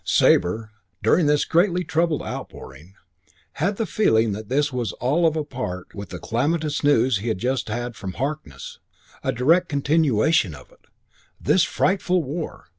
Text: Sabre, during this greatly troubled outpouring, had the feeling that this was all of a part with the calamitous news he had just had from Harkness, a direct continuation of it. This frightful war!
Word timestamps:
Sabre, 0.03 0.71
during 1.03 1.27
this 1.27 1.45
greatly 1.45 1.83
troubled 1.83 2.23
outpouring, 2.23 2.95
had 3.61 3.75
the 3.77 3.85
feeling 3.85 4.31
that 4.31 4.49
this 4.49 4.73
was 4.73 4.93
all 4.93 5.27
of 5.27 5.35
a 5.35 5.43
part 5.43 5.93
with 5.93 6.09
the 6.09 6.17
calamitous 6.17 6.83
news 6.83 7.19
he 7.19 7.27
had 7.27 7.37
just 7.37 7.69
had 7.69 7.95
from 7.95 8.13
Harkness, 8.13 8.79
a 9.23 9.31
direct 9.31 9.69
continuation 9.69 10.55
of 10.55 10.71
it. 10.71 10.85
This 11.39 11.61
frightful 11.63 12.23
war! 12.23 12.65